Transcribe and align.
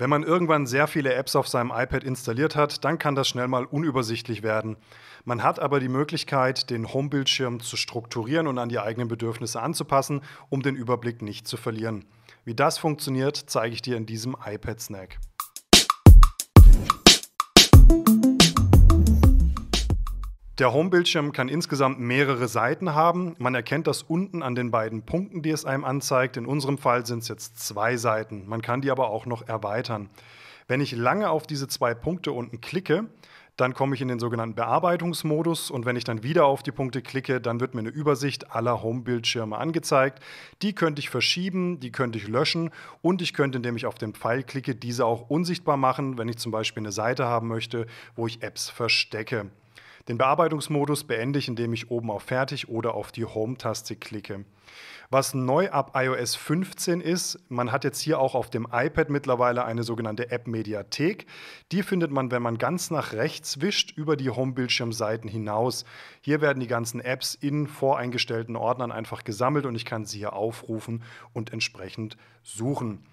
Wenn 0.00 0.10
man 0.10 0.22
irgendwann 0.22 0.68
sehr 0.68 0.86
viele 0.86 1.12
Apps 1.14 1.34
auf 1.34 1.48
seinem 1.48 1.72
iPad 1.74 2.04
installiert 2.04 2.54
hat, 2.54 2.84
dann 2.84 2.98
kann 2.98 3.16
das 3.16 3.26
schnell 3.26 3.48
mal 3.48 3.64
unübersichtlich 3.64 4.44
werden. 4.44 4.76
Man 5.24 5.42
hat 5.42 5.58
aber 5.58 5.80
die 5.80 5.88
Möglichkeit, 5.88 6.70
den 6.70 6.92
Homebildschirm 6.92 7.58
zu 7.58 7.76
strukturieren 7.76 8.46
und 8.46 8.58
an 8.58 8.68
die 8.68 8.78
eigenen 8.78 9.08
Bedürfnisse 9.08 9.60
anzupassen, 9.60 10.20
um 10.50 10.62
den 10.62 10.76
Überblick 10.76 11.20
nicht 11.20 11.48
zu 11.48 11.56
verlieren. 11.56 12.04
Wie 12.44 12.54
das 12.54 12.78
funktioniert, 12.78 13.36
zeige 13.36 13.74
ich 13.74 13.82
dir 13.82 13.96
in 13.96 14.06
diesem 14.06 14.36
iPad-Snack. 14.46 15.18
Der 20.58 20.72
Homebildschirm 20.72 21.30
kann 21.30 21.48
insgesamt 21.48 22.00
mehrere 22.00 22.48
Seiten 22.48 22.92
haben. 22.92 23.36
Man 23.38 23.54
erkennt 23.54 23.86
das 23.86 24.02
unten 24.02 24.42
an 24.42 24.56
den 24.56 24.72
beiden 24.72 25.02
Punkten, 25.02 25.40
die 25.40 25.50
es 25.50 25.64
einem 25.64 25.84
anzeigt. 25.84 26.36
In 26.36 26.46
unserem 26.46 26.78
Fall 26.78 27.06
sind 27.06 27.20
es 27.20 27.28
jetzt 27.28 27.60
zwei 27.60 27.96
Seiten. 27.96 28.48
Man 28.48 28.60
kann 28.60 28.80
die 28.80 28.90
aber 28.90 29.10
auch 29.10 29.24
noch 29.24 29.46
erweitern. 29.46 30.10
Wenn 30.66 30.80
ich 30.80 30.90
lange 30.90 31.30
auf 31.30 31.46
diese 31.46 31.68
zwei 31.68 31.94
Punkte 31.94 32.32
unten 32.32 32.60
klicke, 32.60 33.04
dann 33.56 33.72
komme 33.72 33.94
ich 33.94 34.00
in 34.00 34.08
den 34.08 34.18
sogenannten 34.18 34.56
Bearbeitungsmodus 34.56 35.70
und 35.70 35.86
wenn 35.86 35.94
ich 35.94 36.04
dann 36.04 36.24
wieder 36.24 36.46
auf 36.46 36.64
die 36.64 36.72
Punkte 36.72 37.02
klicke, 37.02 37.40
dann 37.40 37.60
wird 37.60 37.74
mir 37.74 37.80
eine 37.80 37.88
Übersicht 37.90 38.50
aller 38.52 38.82
Home-Bildschirme 38.82 39.56
angezeigt. 39.56 40.20
Die 40.62 40.74
könnte 40.74 40.98
ich 41.00 41.08
verschieben, 41.08 41.78
die 41.78 41.92
könnte 41.92 42.18
ich 42.18 42.26
löschen 42.26 42.70
und 43.00 43.22
ich 43.22 43.32
könnte, 43.32 43.58
indem 43.58 43.76
ich 43.76 43.86
auf 43.86 43.96
den 43.96 44.12
Pfeil 44.12 44.42
klicke, 44.42 44.74
diese 44.74 45.06
auch 45.06 45.30
unsichtbar 45.30 45.76
machen, 45.76 46.18
wenn 46.18 46.28
ich 46.28 46.38
zum 46.38 46.50
Beispiel 46.50 46.82
eine 46.82 46.92
Seite 46.92 47.26
haben 47.26 47.46
möchte, 47.46 47.86
wo 48.16 48.26
ich 48.26 48.42
Apps 48.42 48.68
verstecke. 48.70 49.50
Den 50.08 50.16
Bearbeitungsmodus 50.16 51.04
beende 51.04 51.38
ich, 51.38 51.48
indem 51.48 51.74
ich 51.74 51.90
oben 51.90 52.10
auf 52.10 52.22
Fertig 52.22 52.68
oder 52.68 52.94
auf 52.94 53.12
die 53.12 53.26
Home-Taste 53.26 53.94
klicke. 53.94 54.46
Was 55.10 55.32
neu 55.32 55.70
ab 55.70 55.92
iOS 55.94 56.34
15 56.34 57.00
ist, 57.00 57.38
man 57.50 57.72
hat 57.72 57.84
jetzt 57.84 58.00
hier 58.00 58.18
auch 58.18 58.34
auf 58.34 58.50
dem 58.50 58.66
iPad 58.70 59.08
mittlerweile 59.10 59.64
eine 59.64 59.82
sogenannte 59.82 60.30
App-Mediathek. 60.30 61.26
Die 61.72 61.82
findet 61.82 62.10
man, 62.10 62.30
wenn 62.30 62.42
man 62.42 62.58
ganz 62.58 62.90
nach 62.90 63.12
rechts 63.12 63.60
wischt, 63.60 63.96
über 63.96 64.16
die 64.16 64.30
Home-Bildschirmseiten 64.30 65.28
hinaus. 65.28 65.84
Hier 66.20 66.40
werden 66.40 66.60
die 66.60 66.66
ganzen 66.66 67.00
Apps 67.00 67.34
in 67.34 67.66
voreingestellten 67.66 68.56
Ordnern 68.56 68.92
einfach 68.92 69.24
gesammelt 69.24 69.66
und 69.66 69.76
ich 69.76 69.84
kann 69.84 70.04
sie 70.04 70.18
hier 70.18 70.34
aufrufen 70.34 71.02
und 71.32 71.52
entsprechend 71.52 72.16
suchen. 72.42 73.04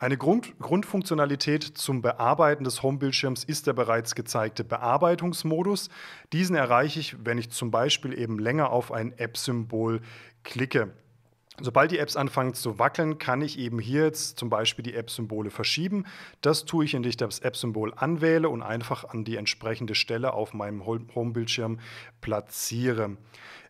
Eine 0.00 0.16
Grund 0.16 0.56
Grundfunktionalität 0.60 1.64
zum 1.64 2.02
Bearbeiten 2.02 2.62
des 2.62 2.84
Homebildschirms 2.84 3.42
ist 3.42 3.66
der 3.66 3.72
bereits 3.72 4.14
gezeigte 4.14 4.62
Bearbeitungsmodus. 4.62 5.88
Diesen 6.32 6.54
erreiche 6.54 7.00
ich, 7.00 7.16
wenn 7.24 7.36
ich 7.36 7.50
zum 7.50 7.72
Beispiel 7.72 8.16
eben 8.16 8.38
länger 8.38 8.70
auf 8.70 8.92
ein 8.92 9.12
App-Symbol 9.18 10.00
klicke. 10.44 10.92
Sobald 11.60 11.90
die 11.90 11.98
Apps 11.98 12.14
anfangen 12.14 12.54
zu 12.54 12.78
wackeln, 12.78 13.18
kann 13.18 13.42
ich 13.42 13.58
eben 13.58 13.80
hier 13.80 14.04
jetzt 14.04 14.38
zum 14.38 14.48
Beispiel 14.48 14.84
die 14.84 14.94
App-Symbole 14.94 15.50
verschieben. 15.50 16.04
Das 16.42 16.64
tue 16.64 16.84
ich, 16.84 16.94
indem 16.94 17.10
ich 17.10 17.16
das 17.16 17.40
App-Symbol 17.40 17.92
anwähle 17.96 18.48
und 18.48 18.62
einfach 18.62 19.02
an 19.02 19.24
die 19.24 19.34
entsprechende 19.34 19.96
Stelle 19.96 20.32
auf 20.32 20.54
meinem 20.54 20.86
Home-Bildschirm 20.86 21.80
platziere. 22.20 23.16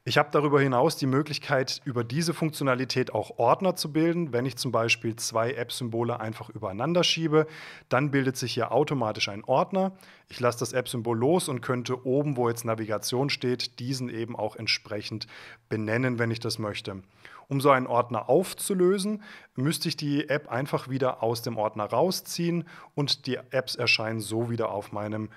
Ich 0.04 0.16
habe 0.16 0.30
darüber 0.32 0.60
hinaus 0.60 0.96
die 0.96 1.06
Möglichkeit, 1.06 1.82
über 1.84 2.04
diese 2.04 2.32
Funktionalität 2.32 3.12
auch 3.12 3.38
Ordner 3.38 3.76
zu 3.76 3.92
bilden. 3.92 4.32
Wenn 4.32 4.46
ich 4.46 4.56
zum 4.56 4.72
Beispiel 4.72 5.16
zwei 5.16 5.52
App-Symbole 5.52 6.20
einfach 6.20 6.48
übereinander 6.48 7.04
schiebe, 7.04 7.46
dann 7.88 8.10
bildet 8.10 8.36
sich 8.36 8.54
hier 8.54 8.72
automatisch 8.72 9.28
ein 9.28 9.44
Ordner. 9.44 9.92
Ich 10.28 10.40
lasse 10.40 10.60
das 10.60 10.72
App-Symbol 10.72 11.18
los 11.18 11.48
und 11.48 11.60
könnte 11.60 12.06
oben, 12.06 12.36
wo 12.36 12.48
jetzt 12.48 12.64
Navigation 12.64 13.28
steht, 13.28 13.78
diesen 13.80 14.08
eben 14.08 14.36
auch 14.36 14.56
entsprechend 14.56 15.26
benennen, 15.68 16.18
wenn 16.18 16.30
ich 16.30 16.40
das 16.40 16.58
möchte. 16.58 17.02
Um 17.48 17.60
so 17.60 17.70
einen 17.70 17.86
Ordner 17.86 18.28
aufzulösen, 18.28 19.22
müsste 19.56 19.88
ich 19.88 19.96
die 19.96 20.28
App 20.28 20.48
einfach 20.48 20.88
wieder 20.88 21.22
aus 21.22 21.42
dem 21.42 21.56
Ordner 21.56 21.84
rausziehen 21.84 22.64
und 22.94 23.26
die 23.26 23.36
Apps 23.50 23.74
erscheinen 23.74 24.20
so 24.20 24.50
wieder 24.50 24.70
auf 24.70 24.92
meinem 24.92 25.30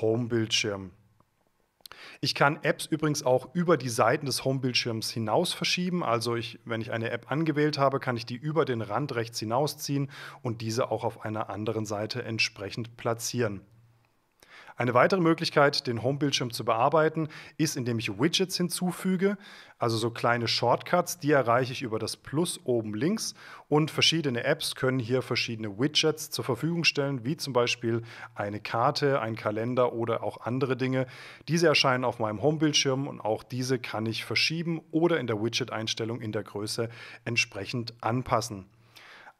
Home-Bildschirm. 0.00 0.90
Ich 2.20 2.34
kann 2.34 2.58
Apps 2.62 2.86
übrigens 2.86 3.22
auch 3.24 3.54
über 3.54 3.76
die 3.76 3.88
Seiten 3.88 4.26
des 4.26 4.44
Home-Bildschirms 4.44 5.08
hinaus 5.10 5.52
verschieben. 5.52 6.02
Also 6.02 6.34
ich, 6.34 6.58
wenn 6.64 6.80
ich 6.80 6.90
eine 6.90 7.10
App 7.10 7.30
angewählt 7.30 7.78
habe, 7.78 8.00
kann 8.00 8.16
ich 8.16 8.26
die 8.26 8.34
über 8.34 8.64
den 8.64 8.82
Rand 8.82 9.14
rechts 9.14 9.38
hinausziehen 9.38 10.10
und 10.42 10.60
diese 10.60 10.90
auch 10.90 11.04
auf 11.04 11.24
einer 11.24 11.48
anderen 11.48 11.86
Seite 11.86 12.24
entsprechend 12.24 12.96
platzieren. 12.96 13.60
Eine 14.78 14.94
weitere 14.94 15.20
Möglichkeit, 15.20 15.88
den 15.88 16.04
Home-Bildschirm 16.04 16.52
zu 16.52 16.64
bearbeiten, 16.64 17.26
ist, 17.56 17.76
indem 17.76 17.98
ich 17.98 18.20
Widgets 18.20 18.56
hinzufüge, 18.56 19.36
also 19.76 19.96
so 19.96 20.10
kleine 20.10 20.46
Shortcuts, 20.46 21.18
die 21.18 21.32
erreiche 21.32 21.72
ich 21.72 21.82
über 21.82 21.98
das 21.98 22.16
Plus 22.16 22.60
oben 22.62 22.94
links 22.94 23.34
und 23.68 23.90
verschiedene 23.90 24.44
Apps 24.44 24.76
können 24.76 25.00
hier 25.00 25.20
verschiedene 25.20 25.80
Widgets 25.80 26.30
zur 26.30 26.44
Verfügung 26.44 26.84
stellen, 26.84 27.24
wie 27.24 27.36
zum 27.36 27.52
Beispiel 27.52 28.02
eine 28.36 28.60
Karte, 28.60 29.20
ein 29.20 29.34
Kalender 29.34 29.94
oder 29.94 30.22
auch 30.22 30.42
andere 30.42 30.76
Dinge. 30.76 31.08
Diese 31.48 31.66
erscheinen 31.66 32.04
auf 32.04 32.20
meinem 32.20 32.40
Home-Bildschirm 32.40 33.08
und 33.08 33.20
auch 33.20 33.42
diese 33.42 33.80
kann 33.80 34.06
ich 34.06 34.24
verschieben 34.24 34.80
oder 34.92 35.18
in 35.18 35.26
der 35.26 35.42
Widget-Einstellung 35.42 36.20
in 36.20 36.30
der 36.30 36.44
Größe 36.44 36.88
entsprechend 37.24 37.94
anpassen. 38.00 38.66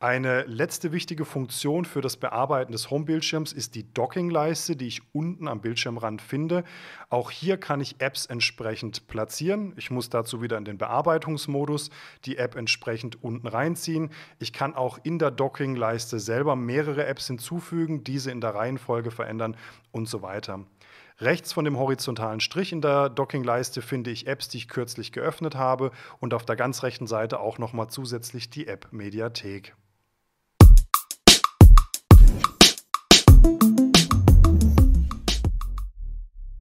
Eine 0.01 0.45
letzte 0.45 0.93
wichtige 0.93 1.25
Funktion 1.25 1.85
für 1.85 2.01
das 2.01 2.17
Bearbeiten 2.17 2.71
des 2.71 2.89
Home-Bildschirms 2.89 3.53
ist 3.53 3.75
die 3.75 3.93
Docking-Leiste, 3.93 4.77
die 4.77 4.87
ich 4.87 5.03
unten 5.13 5.49
am 5.49 5.61
Bildschirmrand 5.61 6.23
finde. 6.23 6.63
Auch 7.11 7.33
hier 7.33 7.57
kann 7.57 7.81
ich 7.81 8.01
Apps 8.01 8.25
entsprechend 8.27 9.09
platzieren. 9.09 9.75
Ich 9.77 9.91
muss 9.91 10.09
dazu 10.09 10.41
wieder 10.41 10.57
in 10.57 10.65
den 10.65 10.79
Bearbeitungsmodus 10.79 11.91
die 12.27 12.37
App 12.37 12.55
entsprechend 12.55 13.25
unten 13.25 13.49
reinziehen. 13.49 14.11
Ich 14.39 14.53
kann 14.53 14.77
auch 14.77 15.01
in 15.03 15.19
der 15.19 15.33
Docking-Leiste 15.33 16.21
selber 16.21 16.55
mehrere 16.55 17.05
Apps 17.05 17.27
hinzufügen, 17.27 18.05
diese 18.05 18.31
in 18.31 18.41
der 18.41 18.55
Reihenfolge 18.55 19.11
verändern 19.11 19.57
und 19.91 20.09
so 20.09 20.23
weiter. 20.23 20.61
Rechts 21.19 21.53
von 21.53 21.65
dem 21.65 21.77
horizontalen 21.77 22.39
Strich 22.39 22.71
in 22.71 22.83
der 22.83 23.09
Docking-Leiste 23.09 23.83
finde 23.83 24.13
ich 24.13 24.29
Apps, 24.29 24.49
die 24.49 24.59
ich 24.59 24.69
kürzlich 24.69 25.11
geöffnet 25.11 25.57
habe 25.57 25.91
und 26.21 26.35
auf 26.35 26.45
der 26.45 26.55
ganz 26.55 26.85
rechten 26.85 27.09
Seite 27.09 27.41
auch 27.41 27.59
nochmal 27.59 27.89
zusätzlich 27.89 28.49
die 28.49 28.69
App-Mediathek. 28.69 29.75